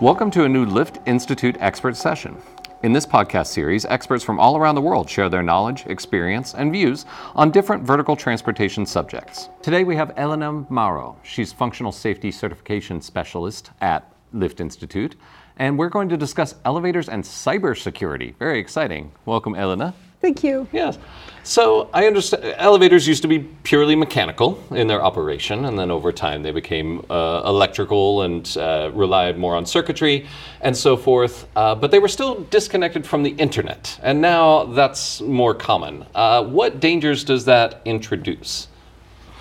Welcome 0.00 0.30
to 0.30 0.44
a 0.44 0.48
new 0.48 0.64
Lift 0.64 0.98
Institute 1.04 1.58
expert 1.60 1.94
session. 1.94 2.40
In 2.82 2.94
this 2.94 3.04
podcast 3.04 3.48
series, 3.48 3.84
experts 3.84 4.24
from 4.24 4.40
all 4.40 4.56
around 4.56 4.76
the 4.76 4.80
world 4.80 5.10
share 5.10 5.28
their 5.28 5.42
knowledge, 5.42 5.84
experience, 5.84 6.54
and 6.54 6.72
views 6.72 7.04
on 7.34 7.50
different 7.50 7.82
vertical 7.82 8.16
transportation 8.16 8.86
subjects. 8.86 9.50
Today 9.60 9.84
we 9.84 9.96
have 9.96 10.14
Elena 10.16 10.64
Mauro. 10.70 11.18
She's 11.22 11.52
Functional 11.52 11.92
Safety 11.92 12.30
Certification 12.30 13.02
Specialist 13.02 13.72
at 13.82 14.10
Lift 14.32 14.58
Institute, 14.62 15.16
and 15.58 15.78
we're 15.78 15.90
going 15.90 16.08
to 16.08 16.16
discuss 16.16 16.54
elevators 16.64 17.10
and 17.10 17.22
cybersecurity. 17.22 18.34
Very 18.38 18.58
exciting. 18.58 19.12
Welcome, 19.26 19.54
Elena. 19.54 19.92
Thank 20.20 20.44
you. 20.44 20.68
Yes. 20.70 20.98
So 21.42 21.88
I 21.94 22.06
understand 22.06 22.44
elevators 22.58 23.08
used 23.08 23.22
to 23.22 23.28
be 23.28 23.38
purely 23.38 23.96
mechanical 23.96 24.62
in 24.70 24.86
their 24.86 25.02
operation, 25.02 25.64
and 25.64 25.78
then 25.78 25.90
over 25.90 26.12
time 26.12 26.42
they 26.42 26.50
became 26.50 27.04
uh, 27.08 27.42
electrical 27.46 28.22
and 28.22 28.56
uh, 28.58 28.90
relied 28.92 29.38
more 29.38 29.56
on 29.56 29.64
circuitry 29.64 30.26
and 30.60 30.76
so 30.76 30.98
forth. 30.98 31.48
Uh, 31.56 31.74
but 31.74 31.90
they 31.90 31.98
were 31.98 32.08
still 32.08 32.42
disconnected 32.50 33.06
from 33.06 33.22
the 33.22 33.30
internet, 33.30 33.98
and 34.02 34.20
now 34.20 34.64
that's 34.64 35.22
more 35.22 35.54
common. 35.54 36.04
Uh, 36.14 36.44
what 36.44 36.78
dangers 36.80 37.24
does 37.24 37.46
that 37.46 37.80
introduce? 37.86 38.68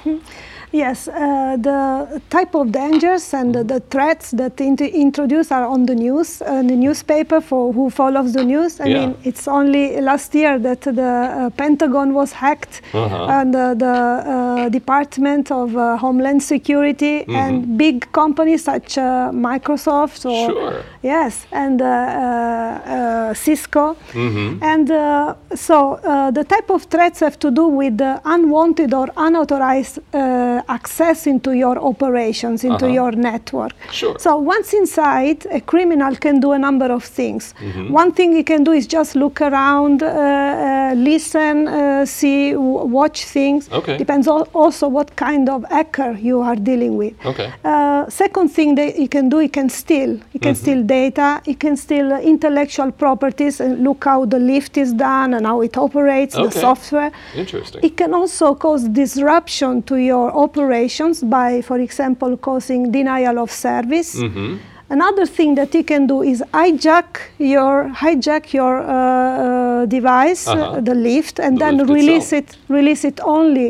Yes, 0.71 1.07
uh, 1.07 1.57
the 1.59 2.21
type 2.29 2.53
of 2.53 2.71
dangers 2.71 3.33
and 3.33 3.55
the, 3.55 3.63
the 3.63 3.79
threats 3.79 4.29
that 4.31 4.61
int- 4.61 4.81
introduced 4.81 5.51
are 5.51 5.65
on 5.65 5.85
the 5.87 5.95
news, 5.95 6.41
uh, 6.43 6.61
the 6.61 6.75
newspaper 6.75 7.41
for 7.41 7.73
who 7.73 7.89
follows 7.89 8.33
the 8.33 8.43
news. 8.43 8.79
I 8.79 8.85
Yeah. 8.85 8.99
mean, 8.99 9.15
it's 9.23 9.47
only 9.47 9.99
last 9.99 10.35
year 10.35 10.59
that 10.59 10.81
the 10.81 11.01
uh, 11.01 11.49
Pentagon 11.57 12.13
was 12.13 12.33
hacked 12.33 12.81
Uh-huh. 12.93 13.25
and 13.39 13.55
uh, 13.55 13.73
the 13.73 13.95
uh, 13.95 14.69
Department 14.69 15.49
of 15.51 15.75
uh, 15.75 15.97
Homeland 15.97 16.43
Security 16.43 17.25
and 17.27 17.77
big 17.77 18.11
companies 18.11 18.63
such 18.65 18.97
uh, 18.97 19.31
Microsoft 19.33 20.25
or 20.25 20.49
Sure. 20.51 20.83
yes, 21.01 21.47
and 21.51 21.81
uh, 21.81 21.85
uh, 21.85 22.93
uh, 22.95 23.33
Cisco. 23.33 23.95
Mm-hmm. 24.13 24.63
And 24.63 24.91
uh, 24.91 25.33
so 25.55 25.75
uh, 26.03 26.29
the 26.31 26.43
type 26.43 26.69
of 26.69 26.83
threats 26.83 27.19
have 27.21 27.37
to 27.39 27.49
do 27.49 27.65
with 27.67 27.97
the 27.97 28.21
unwanted 28.25 28.93
or 28.93 29.07
unauthorized 29.17 29.99
uh, 30.13 30.58
access 30.67 31.27
into 31.27 31.51
your 31.53 31.77
operations, 31.79 32.63
into 32.63 32.85
Uh-huh. 32.85 32.93
your 32.99 33.11
network. 33.11 33.73
Sure. 33.91 34.15
So 34.19 34.37
once 34.37 34.73
inside, 34.73 35.45
a 35.51 35.61
criminal 35.61 36.15
can 36.15 36.39
do 36.39 36.51
a 36.51 36.59
number 36.59 36.89
of 36.91 37.03
things. 37.03 37.53
Mm-hmm. 37.59 37.93
One 37.93 38.11
thing 38.11 38.33
he 38.35 38.43
can 38.43 38.63
do 38.63 38.71
is 38.71 38.87
just 38.87 39.15
look 39.15 39.41
around, 39.41 40.03
uh, 40.03 40.07
uh, 40.07 40.93
listen, 40.95 41.67
uh, 41.67 42.05
see, 42.05 42.51
w- 42.51 42.85
watch 42.99 43.25
things. 43.25 43.69
Okay. 43.71 43.97
Depends 43.97 44.27
al- 44.27 44.47
also 44.53 44.87
what 44.87 45.15
kind 45.15 45.49
of 45.49 45.63
hacker 45.69 46.11
you 46.29 46.41
are 46.41 46.55
dealing 46.55 46.97
with. 46.97 47.13
Okay. 47.25 47.49
Uh, 47.63 48.09
second 48.09 48.49
thing 48.49 48.75
that 48.75 48.95
he 48.95 49.07
can 49.07 49.29
do, 49.29 49.37
he 49.39 49.47
can 49.49 49.69
steal. 49.69 50.19
He 50.33 50.39
can 50.39 50.55
steal 50.55 50.81
data. 50.83 51.41
He 51.45 51.53
can 51.55 51.75
steal 51.77 52.13
uh, 52.13 52.19
intellectual 52.33 52.91
properties 52.91 53.59
and 53.61 53.83
look 53.83 54.05
how 54.05 54.25
the 54.25 54.39
lift 54.39 54.77
is 54.77 54.93
done 54.93 55.33
and 55.33 55.45
how 55.45 55.61
it 55.61 55.77
operates, 55.77 56.35
the 56.35 56.51
software. 56.51 57.11
Interesting. 57.35 57.81
It 57.83 57.95
can 57.97 58.13
also 58.13 58.55
cause 58.55 58.87
disruption 58.87 59.81
to 59.83 59.95
your 59.95 60.31
operations 60.49 61.17
by, 61.37 61.61
for 61.69 61.77
example, 61.87 62.31
causing 62.37 62.91
denial 62.91 63.37
of 63.45 63.49
service. 63.51 64.11
Mm-hmm. 64.15 64.51
Another 64.97 65.25
thing 65.37 65.55
that 65.59 65.71
he 65.77 65.83
can 65.83 66.07
do 66.07 66.17
is 66.23 66.37
hijack 66.53 67.09
your 67.37 67.75
hijack 68.03 68.43
your 68.59 68.75
uh, 68.81 68.89
uh, 68.89 69.85
device, 69.97 70.43
uh, 70.47 70.53
Uh-huh. 70.53 70.81
the 70.89 70.95
lift, 71.09 71.35
and 71.39 71.53
The 71.55 71.59
then 71.63 71.73
lift 71.77 71.89
release 71.99 72.31
itself. 72.33 72.57
it 72.67 72.73
release 72.77 73.01
it 73.09 73.17
only 73.37 73.69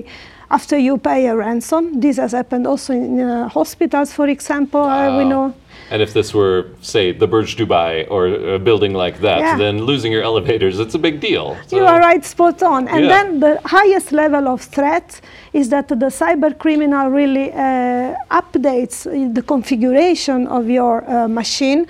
after 0.49 0.77
you 0.88 0.97
pay 0.97 1.21
a 1.27 1.36
ransom. 1.36 1.83
This 1.99 2.17
has 2.17 2.31
happened 2.39 2.66
also 2.71 2.93
in 2.93 3.19
uh, 3.19 3.49
hospitals, 3.58 4.09
for 4.14 4.27
example. 4.30 4.81
Uh, 4.81 5.17
we 5.19 5.23
know. 5.33 5.45
And 5.91 6.01
if 6.01 6.13
this 6.13 6.33
were, 6.33 6.67
say, 6.81 7.11
the 7.11 7.27
Burj 7.27 7.55
Dubai 7.57 8.05
or 8.09 8.27
a 8.55 8.59
building 8.59 8.93
like 8.93 9.17
that, 9.21 9.39
Yeah. 9.41 9.57
then 9.57 9.75
losing 9.91 10.11
your 10.11 10.23
elevators, 10.23 10.79
it's 10.79 10.95
a 10.95 10.99
big 11.07 11.19
deal. 11.19 11.57
You 11.71 11.83
are 11.86 11.99
right, 11.99 12.23
spot 12.23 12.61
on. 12.64 12.87
And 12.87 13.02
Yeah. 13.05 13.09
then 13.15 13.39
the 13.39 13.53
highest 13.65 14.11
level 14.11 14.47
of 14.47 14.61
threat 14.61 15.19
is 15.53 15.69
that 15.69 15.87
the 15.87 16.09
cyber 16.21 16.52
criminal 16.64 17.05
really 17.09 17.52
uh, 17.52 18.14
updates 18.41 18.97
the 19.37 19.41
configuration 19.41 20.39
of 20.47 20.69
your 20.69 20.95
uh, 21.09 21.27
machine 21.27 21.81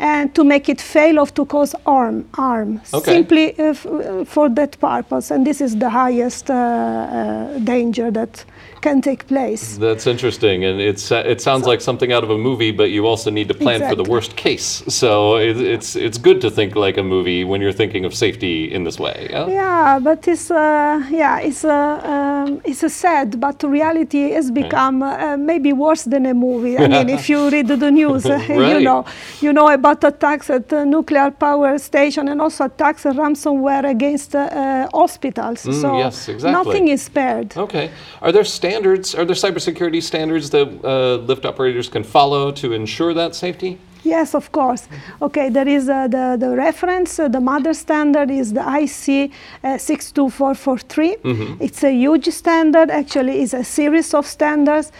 and 0.00 0.34
to 0.34 0.42
make 0.44 0.68
it 0.68 0.80
fail 0.80 1.18
or 1.20 1.26
to 1.38 1.44
cause 1.44 1.74
harm, 1.86 2.24
harm 2.34 2.80
Okay. 2.92 3.12
simply 3.16 3.44
uh, 3.58 3.62
f- 3.70 3.86
uh, 3.86 4.24
for 4.24 4.48
that 4.58 4.72
purpose. 4.80 5.30
And 5.34 5.46
this 5.46 5.60
is 5.60 5.72
the 5.78 5.90
highest 5.90 6.50
uh, 6.50 6.54
uh, 6.54 7.58
danger 7.72 8.10
that 8.10 8.44
can 8.80 9.00
take 9.00 9.26
place. 9.26 9.78
That's 9.78 10.06
interesting, 10.06 10.64
and 10.64 10.80
it's 10.80 11.10
uh, 11.10 11.22
it 11.26 11.40
sounds 11.40 11.66
like 11.66 11.80
something 11.80 12.12
out 12.12 12.24
of 12.24 12.30
a 12.30 12.38
movie, 12.38 12.72
but 12.72 12.90
you 12.90 13.06
also 13.06 13.30
need 13.30 13.48
to 13.48 13.54
plan 13.54 13.80
for 13.88 13.96
the 13.96 14.04
worst 14.14 14.36
case. 14.36 14.82
So 14.88 15.36
it, 15.36 15.56
it's 15.60 15.96
it's 15.96 16.18
good 16.18 16.40
to 16.40 16.50
think 16.50 16.76
like 16.76 16.96
a 17.00 17.02
movie 17.02 17.44
when 17.44 17.60
you're 17.62 17.72
thinking 17.82 18.04
of 18.04 18.12
safety 18.14 18.72
in 18.74 18.84
this 18.84 18.98
way. 18.98 19.28
Yeah. 19.30 19.46
Yeah, 19.48 19.98
but 20.00 20.26
it's 20.28 20.50
uh, 20.50 21.02
yeah, 21.10 21.38
it's 21.48 21.64
uh, 21.64 22.00
um, 22.04 22.60
it's 22.64 22.82
a 22.82 22.90
sad, 22.90 23.40
but 23.40 23.62
reality 23.62 24.32
has 24.32 24.50
become 24.50 25.02
uh, 25.02 25.36
maybe 25.36 25.72
worse 25.72 26.04
than 26.04 26.26
a 26.26 26.34
movie. 26.34 26.76
I 26.78 26.88
mean, 26.88 27.08
if 27.08 27.28
you 27.28 27.48
read 27.50 27.68
the 27.68 27.90
news, 27.90 28.26
uh, 28.26 28.36
you 28.48 28.80
know, 28.80 29.04
you 29.40 29.52
know 29.52 29.68
about 29.68 30.04
attacks 30.04 30.50
at 30.50 30.70
nuclear 30.86 31.30
power 31.30 31.78
station 31.78 32.28
and 32.28 32.40
also 32.40 32.64
attacks 32.64 33.04
and 33.06 33.18
ransomware 33.18 33.88
against 33.88 34.34
uh, 34.34 34.40
uh, 34.40 34.88
hospitals. 34.92 35.60
so 35.60 35.70
Mm, 35.94 35.98
yes, 35.98 36.28
exactly. 36.28 36.52
nothing 36.64 36.88
is 36.88 37.02
spared. 37.02 37.56
Okay. 37.56 37.90
Are 38.22 38.32
there 38.32 38.44
standards? 38.54 39.14
Are 39.14 39.24
there 39.24 39.36
cybersecurity 39.36 40.02
standards 40.02 40.50
that 40.50 40.68
uh, 40.84 41.16
lift 41.16 41.44
operators 41.44 41.88
can 41.88 42.04
follow 42.04 42.52
to 42.52 42.72
ensure 42.72 43.12
that 43.14 43.34
safety? 43.34 43.78
Yes, 44.04 44.34
of 44.34 44.52
course. 44.52 44.86
Okay, 45.22 45.48
there 45.48 45.66
is 45.66 45.88
uh, 45.88 46.06
the, 46.08 46.36
the 46.38 46.54
reference, 46.54 47.18
uh, 47.18 47.28
the 47.28 47.40
mother 47.40 47.72
standard 47.72 48.30
is 48.30 48.52
the 48.52 48.60
IEC 48.60 49.30
uh, 49.64 49.78
62443. 49.78 51.16
It's 51.58 51.82
a 51.82 51.90
huge 51.90 52.28
standard, 52.28 52.90
actually, 52.90 53.40
it's 53.40 53.54
a 53.54 53.64
series 53.64 54.12
of 54.12 54.26
standards 54.26 54.92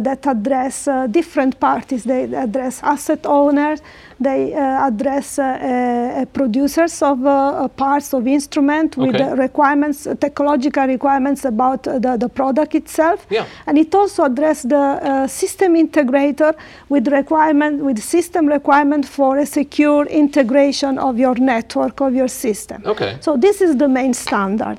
that 0.00 0.26
address 0.26 0.88
uh, 0.88 1.06
different 1.06 1.58
parties. 1.60 2.04
They 2.04 2.24
address 2.34 2.80
asset 2.82 3.26
owners, 3.26 3.80
they 4.20 4.54
uh, 4.54 4.88
address 4.88 5.38
uh, 5.38 5.42
uh, 5.44 6.24
producers 6.26 7.02
of 7.02 7.24
uh, 7.26 7.30
uh, 7.30 7.68
parts 7.68 8.14
of 8.14 8.26
instrument 8.26 8.96
with 8.96 9.14
Okay. 9.14 9.24
uh, 9.24 9.34
requirements, 9.36 10.06
uh, 10.06 10.14
technological 10.14 10.86
requirements 10.86 11.44
about 11.44 11.86
uh, 11.86 11.98
the, 11.98 12.16
the 12.16 12.28
product 12.28 12.74
itself. 12.74 13.26
Yeah. 13.30 13.44
And 13.66 13.78
it 13.78 13.94
also 13.94 14.24
addressed 14.24 14.68
the 14.68 14.76
uh, 14.76 15.26
system 15.26 15.74
integrator 15.74 16.54
with 16.88 17.08
requirement, 17.08 17.82
with 17.82 17.98
system 17.98 18.46
requirement 18.46 19.06
for 19.06 19.36
a 19.38 19.46
secure 19.46 20.06
integration 20.06 20.98
of 20.98 21.18
your 21.18 21.34
network, 21.38 22.00
of 22.00 22.14
your 22.14 22.28
system. 22.28 22.82
Okay. 22.84 23.16
So 23.20 23.36
this 23.36 23.60
is 23.60 23.76
the 23.76 23.88
main 23.88 24.14
standard. 24.14 24.78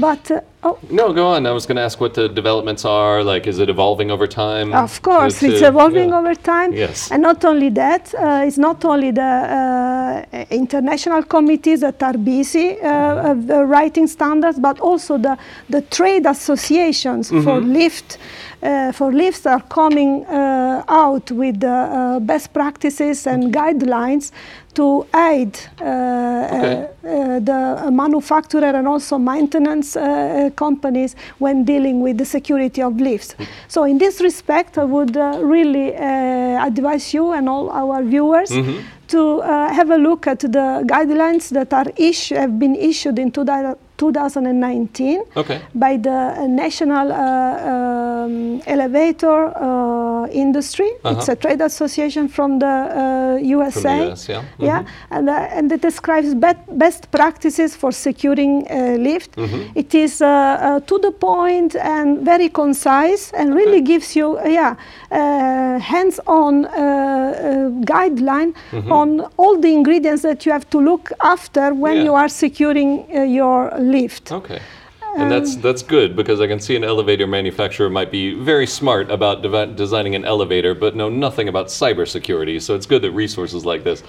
But 0.00 0.30
uh, 0.30 0.40
oh, 0.62 0.78
No, 0.90 1.12
go 1.12 1.26
on. 1.28 1.46
I 1.46 1.52
was 1.52 1.66
going 1.66 1.76
to 1.76 1.82
ask 1.82 2.00
what 2.00 2.14
the 2.14 2.28
developments 2.28 2.84
are. 2.84 3.22
Like, 3.24 3.46
is 3.46 3.58
it 3.58 3.68
evolving 3.68 4.10
over 4.10 4.26
time? 4.26 4.72
Of 4.74 5.00
course, 5.02 5.42
it's 5.42 5.60
to- 5.60 5.68
evolving 5.68 6.08
yeah. 6.10 6.18
over 6.18 6.34
time. 6.34 6.72
Yes. 6.72 7.10
And 7.10 7.22
not 7.22 7.44
only 7.44 7.70
that, 7.70 8.14
uh, 8.14 8.42
it's 8.46 8.58
not 8.58 8.84
only 8.84 9.10
the 9.12 9.22
uh, 9.22 10.44
international 10.50 11.22
committees 11.22 11.80
that 11.80 12.02
are 12.02 12.16
busy 12.16 12.80
uh, 12.80 12.88
Mm-hmm. 12.88 13.70
writing 13.70 14.06
standards, 14.06 14.58
but 14.58 14.80
also 14.80 15.18
the, 15.18 15.36
the 15.68 15.82
trade 15.82 16.26
associations 16.26 17.30
Mm-hmm. 17.30 17.44
for 17.44 17.60
lift. 17.60 18.18
Uh, 18.60 18.90
for 18.90 19.12
lifts 19.12 19.46
are 19.46 19.62
coming 19.68 20.24
uh, 20.26 20.82
out 20.88 21.30
with 21.30 21.60
the 21.60 21.68
uh, 21.70 22.18
best 22.18 22.52
practices 22.52 23.24
and 23.26 23.54
guidelines 23.54 24.32
to 24.74 25.06
aid 25.14 25.58
uh, 25.80 26.28
Okay. 26.48 26.88
uh, 27.04 27.08
uh, 27.08 27.40
the 27.40 27.90
manufacturer 27.90 28.72
and 28.78 28.86
also 28.86 29.18
maintenance 29.18 29.94
companies 30.56 31.16
when 31.38 31.64
dealing 31.64 32.00
with 32.00 32.18
the 32.18 32.24
security 32.24 32.82
of 32.82 33.00
lifts. 33.00 33.34
So 33.68 33.84
in 33.84 33.98
this 33.98 34.20
respect, 34.20 34.78
I 34.78 34.84
would 34.84 35.16
really 35.16 35.92
advise 35.94 37.12
you 37.14 37.32
and 37.32 37.48
all 37.48 37.70
our 37.70 38.02
viewers 38.02 38.50
to 39.08 39.40
uh, 39.40 39.72
have 39.72 39.90
a 39.90 39.96
look 39.96 40.26
at 40.26 40.40
the 40.40 40.82
guidelines 40.86 41.48
that 41.50 41.72
are 41.72 41.86
issue, 41.96 42.34
have 42.36 42.58
been 42.58 42.74
issued 42.76 43.18
in 43.18 43.30
2000 43.32 43.76
2019 43.98 45.20
Okay. 45.36 45.60
by 45.74 45.96
the 45.96 46.46
National 46.48 47.06
uh, 47.12 47.18
um, 47.72 48.60
Elevator 48.66 49.38
uh, 49.56 50.26
Industry. 50.44 50.90
It's 51.04 51.28
Uh-huh. 51.28 51.32
a 51.32 51.36
trade 51.36 51.60
association 51.70 52.28
from 52.36 52.58
the 52.64 52.66
uh, 52.66 53.56
USA. 53.56 53.96
US, 54.10 54.28
yeah. 54.28 54.42
Yeah, 54.58 54.82
and, 55.10 55.28
uh, 55.28 55.56
and 55.56 55.72
it 55.72 55.80
describes 55.82 56.34
bet- 56.34 56.66
best 56.84 57.02
practices 57.10 57.70
for 57.80 57.90
securing 57.92 58.66
a 58.70 58.96
lift. 59.08 59.30
Mm-hmm. 59.36 59.78
It 59.82 59.94
is 59.94 60.20
uh, 60.22 60.26
uh, 60.28 60.80
to 60.90 60.98
the 61.06 61.12
point 61.12 61.70
and 61.76 62.08
very 62.32 62.48
concise, 62.48 63.32
and 63.38 63.54
really 63.54 63.80
gives 63.92 64.08
you, 64.16 64.28
uh, 64.38 64.44
yeah, 64.58 64.72
uh, 65.10 65.78
hands-on 65.92 66.54
uh, 66.66 66.68
uh, 66.68 67.70
guideline 67.94 68.52
Mm-hmm. 68.72 68.92
on 68.92 69.08
all 69.36 69.54
the 69.64 69.72
ingredients 69.72 70.22
that 70.22 70.44
you 70.46 70.52
have 70.52 70.66
to 70.70 70.78
look 70.90 71.10
after 71.34 71.74
when 71.84 71.96
Yeah. 71.96 72.04
you 72.08 72.14
are 72.14 72.28
securing 72.28 72.90
uh, 73.14 73.22
your 73.40 73.70
lift. 73.90 74.32
Okay. 74.32 74.60
And 75.16 75.32
that's 75.32 75.56
um, 75.56 75.62
that's 75.62 75.82
good 75.82 76.14
because 76.14 76.40
I 76.40 76.46
can 76.46 76.60
see 76.60 76.76
an 76.76 76.84
elevator 76.84 77.26
manufacturer 77.26 77.90
might 77.90 78.12
be 78.12 78.34
very 78.34 78.66
smart 78.66 79.10
about 79.10 79.42
designing 79.74 80.14
an 80.14 80.24
elevator, 80.24 80.74
but 80.74 80.94
know 80.94 81.08
nothing 81.08 81.48
about 81.48 81.66
cybersecurity. 81.66 82.62
So 82.62 82.76
it's 82.76 82.86
good 82.86 83.02
that 83.02 83.10
resources 83.12 83.64
like 83.64 83.82
this 83.82 84.02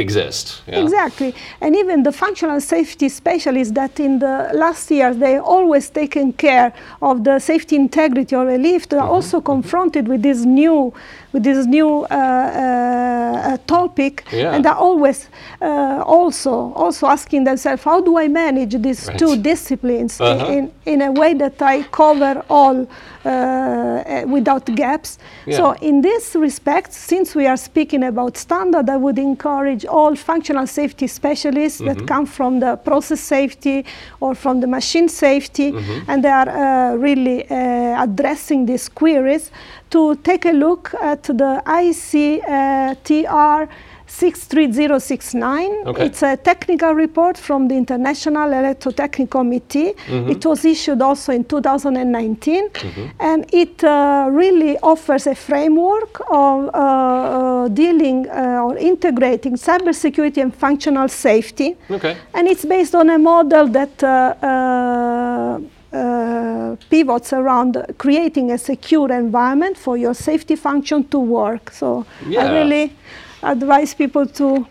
exist. 0.00 0.62
yeah? 0.66 0.82
Exactly. 0.82 1.34
And 1.60 1.76
even 1.76 2.02
the 2.02 2.12
functional 2.12 2.60
safety 2.60 3.08
specialists 3.08 3.74
that 3.74 4.00
in 4.00 4.18
the 4.18 4.50
last 4.54 4.90
years 4.90 5.16
they 5.16 5.38
always 5.38 5.90
taken 5.90 6.32
care 6.32 6.72
of 7.02 7.22
the 7.24 7.38
safety 7.38 7.76
integrity 7.76 8.34
of 8.36 8.48
a 8.48 8.56
lift 8.58 8.90
Mm-hmm. 8.90 9.02
are 9.04 9.08
also 9.16 9.40
confronted 9.40 10.08
with 10.08 10.22
this 10.22 10.44
new 10.44 10.92
with 11.32 11.44
this 11.44 11.64
new 11.66 11.90
uh, 12.10 12.14
uh, 12.14 13.52
uh, 13.52 13.56
topic 13.66 14.24
Yeah. 14.32 14.54
and 14.54 14.66
are 14.66 14.76
always 14.88 15.28
uh, 15.62 16.02
also 16.16 16.72
also 16.74 17.06
asking 17.06 17.44
themselves 17.44 17.82
how 17.84 18.00
do 18.00 18.18
I 18.18 18.28
manage 18.28 18.74
these 18.82 19.06
Right. 19.08 19.18
two 19.18 19.36
disciplines 19.36 20.20
Uh-huh. 20.20 20.52
in, 20.56 20.70
in 20.86 21.02
a 21.02 21.10
way 21.12 21.34
that 21.34 21.60
I 21.62 21.82
cover 21.90 22.42
all 22.48 22.86
uh, 23.24 23.28
uh, 23.28 24.24
without 24.26 24.64
gaps. 24.74 25.18
So 25.50 25.72
in 25.80 26.00
this 26.02 26.34
respect, 26.34 26.92
since 26.92 27.34
we 27.38 27.46
are 27.46 27.56
speaking 27.58 28.02
about 28.04 28.36
standard, 28.36 28.88
I 28.88 28.96
would 28.96 29.18
encourage 29.18 29.84
all 29.90 30.16
functional 30.16 30.66
safety 30.66 31.06
specialists 31.06 31.80
Mm-hmm. 31.80 31.98
that 31.98 32.06
come 32.08 32.26
from 32.26 32.60
the 32.60 32.76
process 32.76 33.20
safety 33.20 33.84
or 34.20 34.34
from 34.34 34.60
the 34.60 34.66
machine 34.66 35.08
safety, 35.08 35.72
Mm-hmm. 35.72 36.10
and 36.10 36.24
they 36.24 36.30
are 36.30 36.48
uh, 36.48 36.94
really 37.06 37.44
uh, 37.50 38.02
addressing 38.04 38.66
these 38.66 38.88
queries, 38.88 39.50
to 39.90 40.14
take 40.22 40.46
a 40.46 40.52
look 40.52 40.94
at 41.02 41.24
the 41.24 41.62
ICTR 41.66 43.68
63069. 44.10 45.86
Okay. 45.86 46.06
It's 46.06 46.22
a 46.22 46.36
technical 46.36 46.94
report 46.94 47.38
from 47.38 47.68
the 47.68 47.76
International 47.76 48.50
Electrotechnical 48.50 49.30
Committee. 49.30 49.94
Mm-hmm. 50.06 50.30
It 50.30 50.44
was 50.44 50.64
issued 50.64 51.00
also 51.00 51.32
in 51.32 51.44
2019, 51.44 52.70
and 53.20 53.46
it 53.54 53.82
uh, 53.84 54.28
really 54.30 54.76
offers 54.78 55.26
a 55.28 55.34
framework 55.34 56.20
of 56.30 56.68
uh, 56.74 56.78
uh, 56.78 57.68
dealing 57.68 58.28
uh, 58.28 58.62
or 58.64 58.76
integrating 58.76 59.54
cybersecurity 59.54 60.42
and 60.42 60.54
functional 60.54 61.08
safety. 61.08 61.76
Okay. 61.88 62.16
And 62.34 62.48
it's 62.48 62.64
based 62.64 62.94
on 62.94 63.10
a 63.10 63.18
model 63.18 63.68
that 63.68 64.02
uh, 64.02 64.34
uh, 64.42 65.60
uh, 65.92 66.76
pivots 66.90 67.32
around 67.32 67.76
creating 67.98 68.50
a 68.50 68.58
secure 68.58 69.10
environment 69.12 69.76
for 69.76 69.96
your 69.96 70.14
safety 70.14 70.56
function 70.56 71.04
to 71.08 71.18
work. 71.18 71.70
So 71.70 72.04
Yeah. 72.26 72.44
I 72.44 72.52
really 72.58 72.92
advise 73.42 73.94
people 73.94 74.26
to 74.26 74.66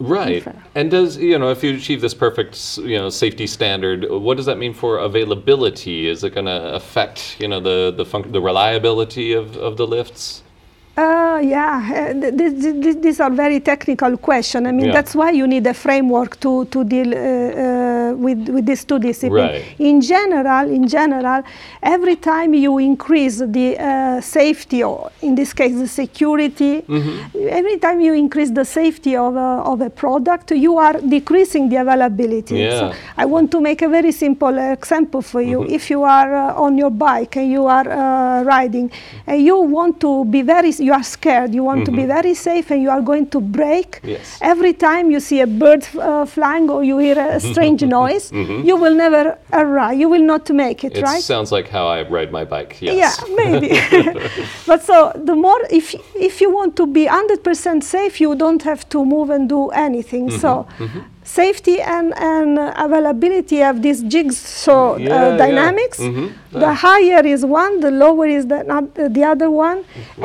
Right. 0.00 0.44
And 0.74 0.90
does 0.90 1.16
you 1.16 1.38
know 1.38 1.50
if 1.50 1.62
you 1.62 1.74
achieve 1.76 2.00
this 2.00 2.14
perfect 2.14 2.78
you 2.78 2.98
know 2.98 3.10
safety 3.10 3.46
standard, 3.46 4.10
what 4.10 4.36
does 4.36 4.46
that 4.46 4.58
mean 4.58 4.74
for 4.74 4.98
availability? 4.98 6.08
Is 6.08 6.24
it 6.24 6.34
going 6.34 6.46
to 6.46 6.74
affect 6.74 7.36
you 7.40 7.46
know 7.48 7.60
the 7.60 7.94
the 7.96 8.04
func- 8.04 8.32
the 8.32 8.40
reliability 8.40 9.32
of, 9.32 9.56
of 9.56 9.76
the 9.76 9.86
lifts? 9.86 10.42
Uh, 10.96 11.40
yeah, 11.42 11.82
uh, 11.92 12.12
th- 12.20 12.36
th- 12.36 12.60
th- 12.62 12.82
th- 12.82 12.96
these 13.02 13.18
are 13.18 13.30
very 13.30 13.58
technical 13.58 14.16
questions. 14.16 14.64
I 14.66 14.70
mean, 14.70 14.86
Yeah. 14.86 14.92
that's 14.92 15.12
why 15.14 15.30
you 15.30 15.46
need 15.46 15.66
a 15.66 15.74
framework 15.74 16.38
to, 16.40 16.66
to 16.66 16.84
deal 16.84 17.08
uh, 17.12 17.18
uh, 18.10 18.14
with, 18.14 18.48
with 18.48 18.66
these 18.66 18.84
two 18.84 18.98
disciplines. 18.98 19.62
Right. 19.62 19.80
In 19.80 20.00
general, 20.00 20.68
in 20.70 20.86
general, 20.88 21.42
every 21.82 22.16
time 22.16 22.54
you 22.54 22.78
increase 22.78 23.38
the 23.38 23.76
uh, 23.78 24.20
safety, 24.20 24.82
or 24.82 25.10
in 25.22 25.34
this 25.34 25.52
case, 25.52 25.74
the 25.74 25.88
security, 25.88 26.82
Mm-hmm. 26.88 27.48
every 27.50 27.78
time 27.78 28.00
you 28.00 28.14
increase 28.14 28.50
the 28.50 28.64
safety 28.64 29.16
of 29.16 29.36
a, 29.36 29.50
of 29.72 29.80
a 29.80 29.90
product, 29.90 30.50
you 30.52 30.76
are 30.78 30.94
decreasing 31.00 31.68
the 31.68 31.76
availability. 31.76 32.56
Yeah. 32.58 32.78
So 32.78 32.96
I 33.16 33.24
want 33.24 33.50
to 33.52 33.60
make 33.60 33.82
a 33.82 33.88
very 33.88 34.12
simple 34.12 34.56
example 34.58 35.22
for 35.22 35.40
you. 35.40 35.60
Mm-hmm. 35.60 35.74
If 35.74 35.90
you 35.90 36.02
are 36.02 36.34
uh, 36.34 36.54
on 36.54 36.78
your 36.78 36.90
bike 36.90 37.36
and 37.36 37.50
you 37.50 37.66
are 37.66 37.88
uh, 37.88 38.42
riding, 38.42 38.90
and 39.26 39.42
you 39.42 39.56
want 39.60 40.00
to 40.00 40.24
be 40.26 40.42
very, 40.42 40.70
you 40.78 40.92
are 40.92 41.02
scared, 41.02 41.54
you 41.54 41.64
want 41.64 41.84
to 41.86 41.92
be 41.92 42.04
very 42.06 42.34
safe, 42.34 42.70
and 42.70 42.82
you 42.82 42.90
are 42.90 43.02
going 43.02 43.28
to 43.30 43.40
brake. 43.40 44.00
Mm-hmm. 44.02 44.08
Yes. 44.10 44.38
Every 44.40 44.72
time 44.72 45.10
you 45.10 45.20
see 45.20 45.40
a 45.40 45.46
bird 45.46 45.86
uh, 45.98 46.24
flying 46.26 46.68
or 46.70 46.84
you 46.84 46.98
hear 46.98 47.18
a 47.18 47.40
strange 47.50 47.82
noise, 48.00 48.24
you 48.68 48.74
will 48.82 48.96
never 49.04 49.22
arrive. 49.60 49.96
You 50.02 50.08
will 50.14 50.26
not 50.34 50.44
make 50.64 50.78
it, 50.86 50.92
Mm-hmm. 50.94 51.04
It 51.04 51.10
right? 51.12 51.24
sounds 51.32 51.50
like 51.56 51.68
how 51.76 51.86
I 51.96 51.98
ride 52.16 52.30
my 52.38 52.44
bike. 52.54 52.72
Yes. 52.80 52.96
Yeah, 53.00 53.34
maybe. 53.40 53.68
but 54.70 54.80
so 54.88 54.96
the 55.28 55.36
more, 55.44 55.60
if 55.80 55.86
if 56.28 56.34
you 56.42 56.48
want 56.58 56.72
to 56.80 56.84
be 56.98 57.04
100% 57.06 57.82
safe, 57.96 58.14
you 58.24 58.30
don't 58.44 58.62
have 58.70 58.82
to 58.94 58.98
move 59.14 59.28
and 59.36 59.42
do 59.56 59.60
anything. 59.86 60.24
So. 60.44 60.50
Safety 61.42 61.76
and, 61.80 62.12
and 62.18 62.58
uh, 62.58 62.86
availability 62.86 63.58
of 63.70 63.74
these 63.84 64.00
jigsaw 64.12 64.96
Yeah, 64.96 65.06
uh, 65.16 65.30
yeah. 65.30 65.36
dynamics. 65.44 65.98
Mhm. 65.98 66.26
The 66.64 66.72
higher 66.86 67.22
is 67.34 67.40
one, 67.62 67.72
the 67.86 67.90
lower 68.04 68.26
is 68.38 68.44
the, 68.52 68.58
not, 68.72 68.84
uh, 68.98 69.08
the 69.16 69.24
other 69.32 69.48
one. 69.68 69.78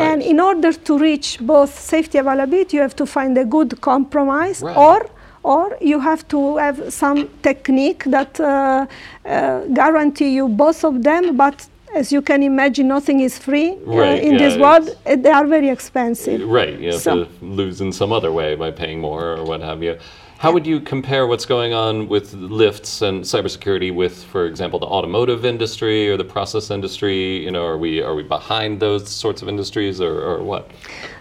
And 0.07 0.17
in 0.21 0.37
order 0.49 0.71
to 0.87 0.93
reach 1.09 1.27
both 1.53 1.71
safety 1.93 2.17
availability, 2.23 2.71
you 2.77 2.83
have 2.87 2.97
to 3.03 3.05
find 3.05 3.33
a 3.37 3.45
good 3.55 3.71
compromise 3.89 4.57
Right. 4.61 4.77
or 4.87 4.97
or 5.43 5.77
you 5.81 5.99
have 5.99 6.27
to 6.27 6.57
have 6.57 6.91
some 6.93 7.29
technique 7.41 8.03
that 8.05 8.39
uh, 8.39 8.85
uh, 9.25 9.65
guarantee 9.73 10.29
you 10.29 10.47
both 10.47 10.83
of 10.83 11.03
them 11.03 11.35
but 11.37 11.67
as 11.95 12.11
you 12.11 12.21
can 12.21 12.43
imagine 12.43 12.87
nothing 12.87 13.19
is 13.21 13.37
free 13.37 13.71
uh, 13.87 14.27
in 14.27 14.33
yeah, 14.33 14.39
this 14.43 14.57
world 14.57 14.89
Uh, 15.05 15.15
they 15.15 15.31
are 15.31 15.47
very 15.47 15.69
expensive 15.69 16.39
Right. 16.47 16.79
You 16.79 16.91
have 16.91 17.01
So- 17.01 17.23
to 17.23 17.27
lose 17.41 17.81
in 17.81 17.91
some 17.91 18.11
other 18.11 18.31
way 18.31 18.55
by 18.55 18.71
paying 18.71 18.99
more 18.99 19.23
or 19.37 19.43
what 19.43 19.61
have 19.61 19.81
you. 19.83 19.97
How 20.39 20.53
would 20.53 20.65
you 20.65 20.79
compare 20.79 21.27
what's 21.27 21.45
going 21.45 21.73
on 21.73 22.07
with 22.07 22.33
lifts 22.33 23.01
and 23.01 23.25
cybersecurity 23.25 23.93
with, 23.93 24.23
for 24.23 24.45
example, 24.45 24.79
the 24.79 24.85
automotive 24.85 25.43
industry 25.43 26.09
or 26.09 26.15
the 26.15 26.23
process 26.23 26.71
industry? 26.71 27.43
You 27.43 27.51
know, 27.51 27.65
are 27.65 27.77
we 27.77 28.01
are 28.01 28.15
we 28.15 28.23
behind 28.23 28.79
those 28.79 29.09
sorts 29.09 29.41
of 29.41 29.49
industries 29.49 29.99
or, 29.99 30.13
or 30.29 30.41
what? 30.41 30.63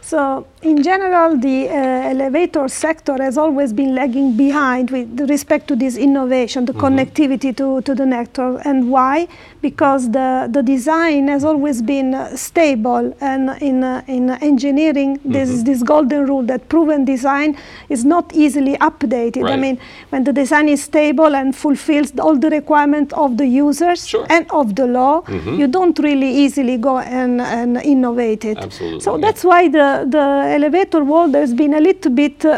So, 0.08 0.46
in 0.62 0.82
general, 0.82 1.36
the 1.36 1.68
uh, 1.68 1.72
elevator 1.72 2.66
sector 2.68 3.22
has 3.22 3.36
always 3.36 3.74
been 3.74 3.94
lagging 3.94 4.38
behind 4.38 4.90
with 4.90 5.20
respect 5.28 5.68
to 5.68 5.76
this 5.76 5.98
innovation, 5.98 6.64
the 6.64 6.72
connectivity 6.72 7.54
to, 7.58 7.82
to 7.82 7.94
the 7.94 8.06
network. 8.06 8.64
And 8.64 8.90
why? 8.90 9.28
Because 9.60 10.10
the, 10.10 10.48
the 10.50 10.62
design 10.62 11.28
has 11.28 11.44
always 11.44 11.82
been 11.82 12.14
uh, 12.14 12.34
stable. 12.36 13.14
And 13.20 13.50
in, 13.60 13.84
uh, 13.84 14.02
in 14.06 14.30
engineering, 14.30 15.20
this 15.26 15.50
is 15.50 15.64
this 15.64 15.82
golden 15.82 16.24
rule 16.26 16.42
that 16.44 16.70
proven 16.70 17.04
design 17.04 17.58
is 17.90 18.06
not 18.06 18.34
easily 18.34 18.78
updated. 18.78 19.50
I 19.50 19.56
mean, 19.56 19.78
when 20.08 20.24
the 20.24 20.32
design 20.32 20.70
is 20.70 20.82
stable 20.82 21.36
and 21.36 21.54
fulfills 21.54 22.18
all 22.18 22.34
the 22.34 22.48
requirements 22.48 23.12
of 23.12 23.36
the 23.36 23.46
users 23.46 24.08
Sure. 24.08 24.26
and 24.30 24.46
of 24.50 24.74
the 24.74 24.86
law, 24.86 25.22
you 25.28 25.66
don't 25.68 25.98
really 25.98 26.30
easily 26.30 26.78
go 26.78 26.98
and, 26.98 27.42
and 27.42 27.76
innovate 27.76 28.46
it. 28.46 28.56
Absolutely, 28.56 29.00
So 29.00 29.16
yeah. 29.16 29.20
that's 29.26 29.44
why 29.44 29.68
the, 29.68 29.97
the 30.06 30.52
elevator 30.54 31.04
world 31.04 31.34
has 31.34 31.52
been 31.54 31.74
a 31.74 31.80
little 31.80 32.10
bit 32.10 32.44
uh, 32.44 32.50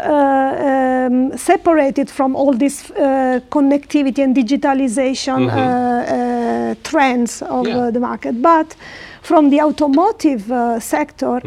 um, 1.07 1.37
separated 1.37 2.09
from 2.09 2.35
all 2.35 2.53
this 2.53 2.89
uh, 2.91 3.39
connectivity 3.49 4.23
and 4.23 4.35
digitalization 4.35 5.49
uh, 5.49 5.55
uh, 5.55 6.75
trends 6.83 7.41
of 7.41 7.67
Yeah. 7.67 7.91
the 7.91 7.99
market. 7.99 8.41
But 8.41 8.75
from 9.21 9.49
the 9.49 9.61
automotive 9.61 10.51
uh, 10.51 10.79
sector, 10.79 11.39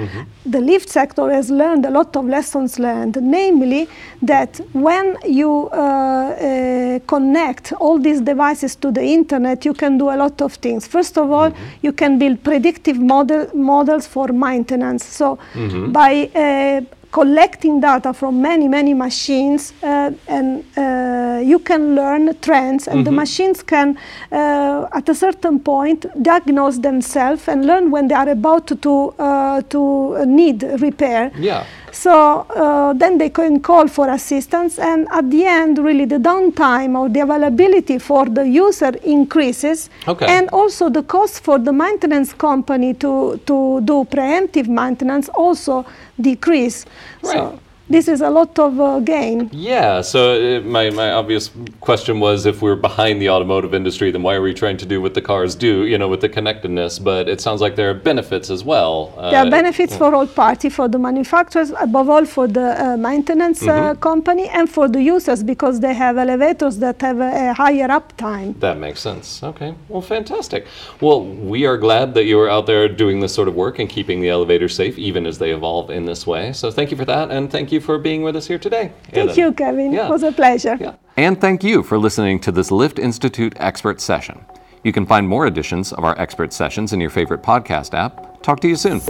the 0.46 0.60
lift 0.60 0.88
sector 0.88 1.30
has 1.30 1.50
learned 1.50 1.84
a 1.84 1.90
lot 1.90 2.16
of 2.16 2.24
lessons 2.26 2.78
learned, 2.78 3.18
namely 3.20 3.88
that 4.22 4.60
when 4.72 5.16
you 5.26 5.68
uh, 5.72 5.76
uh, 5.76 6.98
connect 7.06 7.72
all 7.80 7.98
these 7.98 8.20
devices 8.20 8.76
to 8.76 8.90
the 8.92 9.02
internet, 9.02 9.64
you 9.64 9.74
can 9.74 9.98
do 9.98 10.10
a 10.10 10.16
lot 10.16 10.40
of 10.40 10.54
things. 10.54 10.86
First 10.86 11.18
of 11.18 11.30
all, 11.30 11.52
you 11.82 11.92
can 11.92 12.18
build 12.18 12.42
predictive 12.42 12.98
model, 12.98 13.48
models 13.54 14.06
for 14.06 14.28
maintenance. 14.28 15.04
So 15.04 15.38
by 15.92 16.30
uh, 16.34 16.80
collecting 17.14 17.80
data 17.80 18.12
from 18.12 18.42
many 18.42 18.66
many 18.68 18.92
machines 18.92 19.72
uh, 19.82 20.10
and 20.26 20.64
uh, 20.76 21.40
you 21.50 21.58
can 21.60 21.94
learn 21.94 22.22
trends 22.40 22.88
and 22.88 23.06
the 23.06 23.12
machines 23.22 23.62
can 23.62 23.96
uh, 24.32 24.98
at 24.98 25.08
a 25.08 25.14
certain 25.14 25.60
point 25.60 26.06
diagnose 26.22 26.78
themselves 26.78 27.46
and 27.48 27.64
learn 27.70 27.84
when 27.94 28.08
they 28.08 28.16
are 28.22 28.28
about 28.28 28.66
to 28.66 28.74
to, 28.86 29.14
uh, 29.18 29.60
to 29.68 29.80
need 30.26 30.58
repair 30.86 31.30
Yeah. 31.38 31.64
So 31.94 32.46
uh, 32.50 32.92
then 32.92 33.18
they 33.18 33.30
can 33.30 33.60
call 33.60 33.88
for 33.88 34.08
assistance, 34.10 34.78
and 34.78 35.06
at 35.10 35.30
the 35.30 35.44
end, 35.46 35.78
really 35.78 36.04
the 36.04 36.18
downtime 36.18 36.98
or 36.98 37.08
the 37.08 37.20
availability 37.20 37.98
for 37.98 38.26
the 38.26 38.46
user 38.46 38.92
increases, 39.04 39.88
Okay. 40.08 40.26
and 40.26 40.48
also 40.50 40.90
the 40.90 41.02
cost 41.02 41.40
for 41.44 41.58
the 41.58 41.72
maintenance 41.72 42.32
company 42.34 42.94
to 42.94 43.40
to 43.46 43.80
do 43.90 44.04
preemptive 44.04 44.68
maintenance 44.68 45.28
also 45.34 45.84
decrease. 46.20 46.84
Right. 47.22 47.32
So 47.32 47.58
this 47.88 48.08
is 48.08 48.20
a 48.20 48.30
lot 48.30 48.58
of 48.58 48.80
uh, 48.80 49.00
gain. 49.00 49.50
Yeah, 49.52 50.00
so 50.00 50.20
uh, 50.58 50.60
my, 50.60 50.90
my 50.90 51.12
obvious 51.12 51.50
question 51.80 52.18
was 52.18 52.46
if 52.46 52.62
we're 52.62 52.76
behind 52.76 53.20
the 53.20 53.28
automotive 53.28 53.74
industry, 53.74 54.10
then 54.10 54.22
why 54.22 54.34
are 54.34 54.42
we 54.42 54.54
trying 54.54 54.78
to 54.78 54.86
do 54.86 55.00
what 55.02 55.14
the 55.14 55.20
cars 55.20 55.54
do, 55.54 55.84
you 55.86 55.98
know, 55.98 56.08
with 56.08 56.20
the 56.20 56.28
connectedness? 56.28 56.98
But 56.98 57.28
it 57.28 57.40
sounds 57.40 57.60
like 57.60 57.76
there 57.76 57.90
are 57.90 57.94
benefits 57.94 58.48
as 58.50 58.64
well. 58.64 59.12
There 59.30 59.46
are 59.46 59.50
benefits 59.50 59.96
for 59.96 60.14
all 60.14 60.26
parties, 60.26 60.74
for 60.74 60.88
the 60.88 60.98
manufacturers, 60.98 61.72
above 61.78 62.08
all 62.08 62.24
for 62.24 62.46
the 62.46 62.68
uh, 62.84 62.96
maintenance 62.96 63.66
uh, 63.66 63.94
company 63.96 64.48
and 64.48 64.68
for 64.68 64.88
the 64.88 65.02
users 65.02 65.42
because 65.42 65.80
they 65.80 65.94
have 65.94 66.16
elevators 66.16 66.78
that 66.78 67.00
have 67.02 67.20
a, 67.20 67.50
a 67.50 67.52
higher 67.52 67.88
uptime. 67.88 68.58
That 68.60 68.78
makes 68.78 69.00
sense. 69.00 69.42
Okay. 69.42 69.74
Well, 69.88 70.02
fantastic. 70.02 70.66
Well, 71.00 71.24
we 71.24 71.66
are 71.66 71.76
glad 71.76 72.14
that 72.14 72.24
you 72.24 72.40
are 72.40 72.48
out 72.48 72.66
there 72.66 72.88
doing 72.88 73.20
this 73.20 73.34
sort 73.34 73.48
of 73.48 73.54
work 73.54 73.78
and 73.78 73.88
keeping 73.90 74.20
the 74.20 74.30
elevators 74.30 74.74
safe, 74.74 74.98
even 74.98 75.26
as 75.26 75.38
they 75.38 75.50
evolve 75.50 75.90
in 75.90 76.06
this 76.06 76.26
way. 76.26 76.52
So 76.52 76.70
thank 76.70 76.90
you 76.90 76.96
for 76.96 77.04
that, 77.04 77.30
and 77.30 77.50
thank 77.50 77.72
you 77.72 77.73
for 77.80 77.98
being 77.98 78.22
with 78.22 78.36
us 78.36 78.46
here 78.46 78.58
today. 78.58 78.92
Thank 79.04 79.30
Ellen. 79.30 79.38
you, 79.38 79.52
Kevin. 79.52 79.92
Yeah. 79.92 80.06
It 80.06 80.10
was 80.10 80.22
a 80.22 80.32
pleasure. 80.32 80.76
Yeah. 80.80 80.94
And 81.16 81.40
thank 81.40 81.62
you 81.62 81.82
for 81.82 81.98
listening 81.98 82.40
to 82.40 82.52
this 82.52 82.70
Lift 82.70 82.98
Institute 82.98 83.54
expert 83.56 84.00
session. 84.00 84.44
You 84.82 84.92
can 84.92 85.06
find 85.06 85.28
more 85.28 85.46
editions 85.46 85.92
of 85.92 86.04
our 86.04 86.18
expert 86.18 86.52
sessions 86.52 86.92
in 86.92 87.00
your 87.00 87.10
favorite 87.10 87.42
podcast 87.42 87.94
app. 87.94 88.42
Talk 88.42 88.60
to 88.60 88.68
you 88.68 88.76
soon. 88.76 89.00